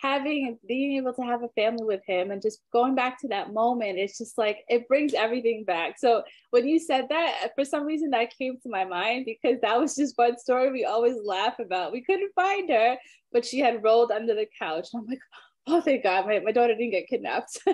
[0.00, 3.52] having being able to have a family with him and just going back to that
[3.52, 7.84] moment it's just like it brings everything back so when you said that for some
[7.84, 11.58] reason that came to my mind because that was just one story we always laugh
[11.58, 12.96] about we couldn't find her
[13.32, 15.18] but she had rolled under the couch and i'm like
[15.66, 17.58] oh thank god my, my daughter didn't get kidnapped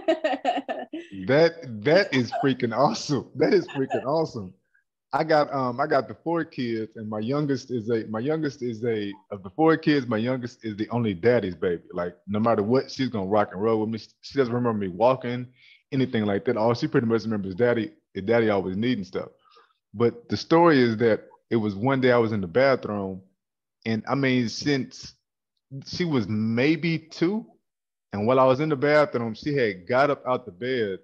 [1.26, 4.52] that that is freaking awesome that is freaking awesome
[5.14, 8.62] I got um I got the four kids, and my youngest is a my youngest
[8.62, 10.08] is a of the four kids.
[10.08, 11.84] My youngest is the only daddy's baby.
[11.92, 14.00] Like no matter what, she's gonna rock and roll with me.
[14.22, 15.46] She doesn't remember me walking,
[15.92, 16.56] anything like that.
[16.56, 17.92] All she pretty much remembers daddy.
[18.24, 19.28] Daddy always needing stuff.
[19.94, 23.22] But the story is that it was one day I was in the bathroom,
[23.86, 25.14] and I mean since
[25.86, 27.46] she was maybe two,
[28.14, 31.00] and while I was in the bathroom, she had got up out the bed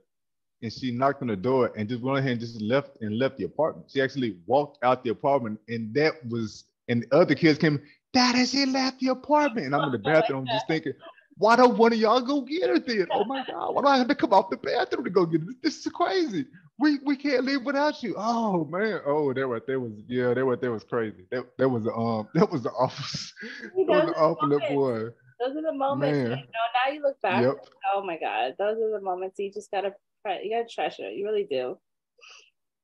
[0.62, 3.36] and she knocked on the door and just went ahead and just left and left
[3.36, 3.90] the apartment.
[3.90, 8.46] She actually walked out the apartment, and that was and the other kids came, Daddy,
[8.46, 9.66] she left the apartment.
[9.66, 10.92] And I'm in the bathroom just thinking,
[11.36, 13.08] why don't one of y'all go get her then?
[13.10, 15.40] Oh my God, why do I have to come off the bathroom to go get
[15.40, 15.48] her?
[15.64, 16.46] This is crazy.
[16.78, 18.14] We we can't live without you.
[18.16, 19.00] Oh man.
[19.04, 21.24] Oh, that right there was yeah, that right there was crazy.
[21.32, 23.34] That that was um that was the office.
[23.74, 25.08] that was the awful boy.
[25.40, 26.18] Those are the moments.
[26.18, 26.30] Man.
[26.30, 27.42] You know, now you look back.
[27.42, 27.66] Yep.
[27.94, 29.94] Oh my God, those are the moments you just gotta
[30.42, 31.10] you gotta treasure.
[31.10, 31.78] You really do.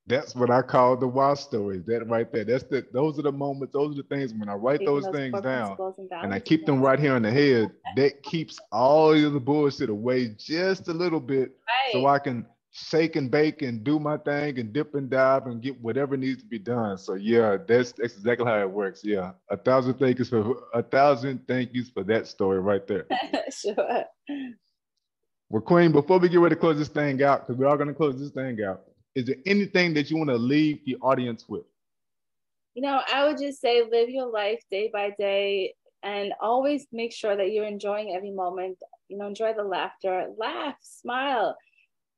[0.09, 1.85] That's what I call the wild stories.
[1.87, 2.45] That right there.
[2.45, 2.87] That's the.
[2.93, 3.73] Those are the moments.
[3.73, 6.65] Those are the things when I write those, those, things down and, and, I keep
[6.65, 7.73] them right here in the head.
[7.97, 11.93] That keeps all of the bullshit away just a little bit, right.
[11.93, 15.63] so I can shake and bake and do my thing and dip and dive and
[15.63, 16.99] get whatever needs to be done.
[16.99, 19.03] So yeah, that's that's exactly how it works.
[19.03, 23.07] Yeah, a thousand thank yous for a thousand thank yous for that story right there.
[23.51, 24.05] sure.
[25.49, 27.77] Well, Queen, before we get ready to close this thing out, because we are all
[27.77, 28.83] going to close this thing out,
[29.15, 31.65] is there anything that you want to leave the audience with?
[32.75, 37.13] You know, I would just say live your life day by day and always make
[37.13, 38.79] sure that you're enjoying every moment.
[39.09, 41.57] You know, enjoy the laughter, laugh, smile,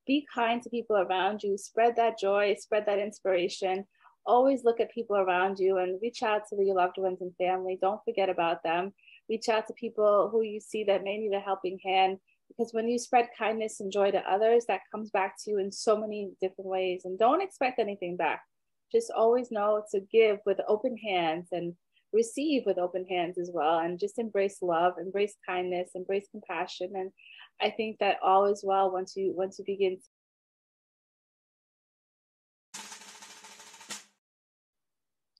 [0.08, 3.84] be kind to people around you, spread that joy, spread that inspiration.
[4.26, 7.78] Always look at people around you and reach out to your loved ones and family.
[7.80, 8.92] Don't forget about them.
[9.28, 12.18] Reach out to people who you see that may need a helping hand
[12.48, 15.70] because when you spread kindness and joy to others, that comes back to you in
[15.70, 17.02] so many different ways.
[17.04, 18.42] And don't expect anything back.
[18.90, 21.74] Just always know to give with open hands and
[22.12, 23.78] receive with open hands as well.
[23.80, 26.92] And just embrace love, embrace kindness, embrace compassion.
[26.94, 27.12] And
[27.60, 29.98] I think that all is well once you once you begin.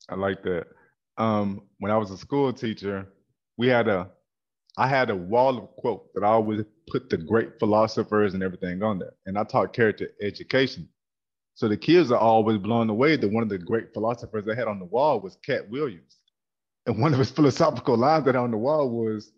[0.09, 0.67] I like that.
[1.19, 3.07] Um, when I was a school teacher,
[3.57, 4.11] we had a
[4.77, 8.83] I had a wall of quotes that I always put the great philosophers and everything
[8.83, 9.13] on there.
[9.27, 10.89] And I taught character education.
[11.55, 14.69] So the kids are always blown away that one of the great philosophers they had
[14.69, 16.19] on the wall was Katt Williams.
[16.87, 19.33] And one of his philosophical lines that on the wall was,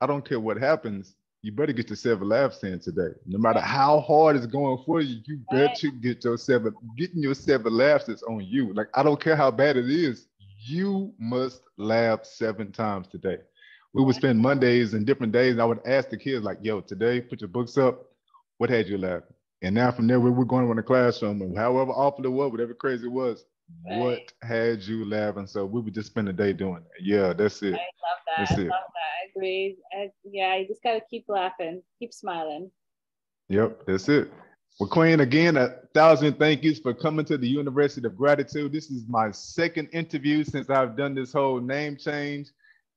[0.00, 1.14] I don't care what happens,
[1.46, 3.14] you better get your seven laughs in today.
[3.26, 7.34] No matter how hard it's going for you, you better get your seven, getting your
[7.34, 8.74] seven laughs is on you.
[8.74, 10.26] Like, I don't care how bad it is,
[10.58, 13.38] you must laugh seven times today
[13.96, 15.52] we would spend Mondays and different days.
[15.52, 18.04] And I would ask the kids, like, yo, today, put your books up.
[18.58, 19.34] What had you laughing?
[19.62, 22.52] And now from there, we were going around the classroom, and however awful it was,
[22.52, 23.46] whatever crazy it was,
[23.88, 23.98] right.
[23.98, 25.46] what had you laughing?
[25.46, 27.02] So we would just spend the day doing that.
[27.02, 27.74] Yeah, that's it.
[27.74, 27.78] I love
[28.26, 28.38] that.
[28.38, 28.68] That's I it.
[28.68, 29.12] love that.
[29.22, 29.76] I agree.
[29.92, 32.70] I, yeah, you just got to keep laughing, keep smiling.
[33.48, 34.32] Yep, that's it.
[34.78, 38.72] Well, Queen, again, a thousand thank yous for coming to the University of Gratitude.
[38.72, 42.50] This is my second interview since I've done this whole name change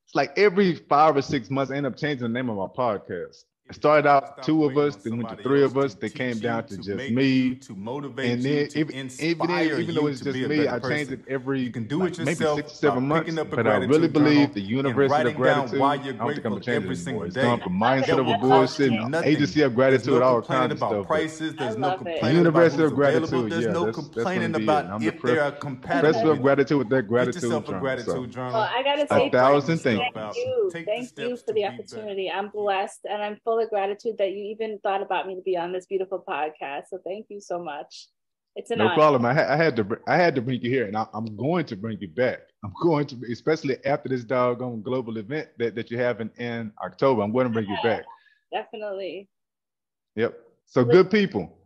[0.09, 2.65] it's like every five or six months, I end up changing the name of my
[2.65, 3.43] podcast.
[3.69, 5.93] It started out two of us, then went to three of us.
[5.93, 7.55] They came down to just me.
[7.55, 11.61] To motivate and then even, even, even though it's just me, I changed it every
[11.61, 13.35] you can do it like, yourself, maybe six, seven months.
[13.35, 15.81] But I really believe the University of Gratitude.
[15.81, 17.25] I don't think I'm gonna change it anymore.
[17.27, 21.05] It's gone from mindset of bullshit, agency of gratitude, all kinds of stuff.
[21.05, 23.51] Prices, there's no complaining University of Gratitude.
[23.51, 26.11] There's no complaining about if they are compatible.
[26.11, 28.53] Professor of Gratitude with that gratitude journal.
[28.53, 30.01] Well, I gotta say, a thousand thank
[30.35, 30.71] you.
[30.73, 32.31] Thank you for the opportunity.
[32.31, 35.57] I'm blessed and I'm full of gratitude that you even thought about me to be
[35.57, 36.83] on this beautiful podcast.
[36.89, 38.07] So thank you so much.
[38.55, 38.95] It's an no honor.
[38.95, 39.25] problem.
[39.25, 41.65] I, ha- I, had to I had to bring you here, and I, am going
[41.65, 42.39] to bring you back.
[42.63, 47.21] I'm going to, especially after this doggone global event that, that you're having in October.
[47.21, 48.05] I'm going to bring yeah, you back.
[48.51, 49.29] Definitely.
[50.15, 50.37] Yep.
[50.65, 51.57] So good people.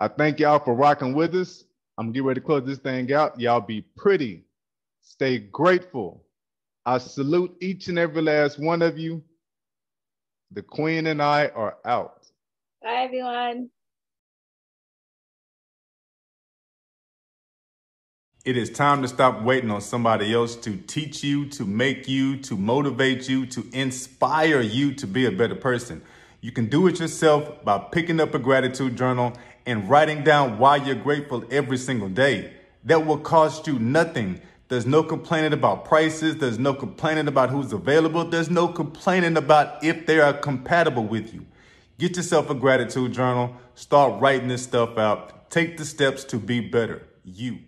[0.00, 1.64] I thank y'all for rocking with us.
[1.96, 3.38] I'm getting ready to close this thing out.
[3.40, 4.44] Y'all be pretty.
[5.02, 6.24] Stay grateful.
[6.84, 9.22] I salute each and every last one of you.
[10.54, 12.28] The Queen and I are out.
[12.80, 13.70] Bye, everyone.
[18.44, 22.36] It is time to stop waiting on somebody else to teach you, to make you,
[22.42, 26.02] to motivate you, to inspire you to be a better person.
[26.40, 29.32] You can do it yourself by picking up a gratitude journal
[29.66, 32.52] and writing down why you're grateful every single day.
[32.84, 34.40] That will cost you nothing.
[34.68, 36.36] There's no complaining about prices.
[36.36, 38.24] There's no complaining about who's available.
[38.24, 41.46] There's no complaining about if they are compatible with you.
[41.98, 43.54] Get yourself a gratitude journal.
[43.74, 45.50] Start writing this stuff out.
[45.50, 47.06] Take the steps to be better.
[47.24, 47.58] You.